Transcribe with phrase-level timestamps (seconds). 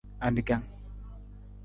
[0.27, 0.63] Aningkang.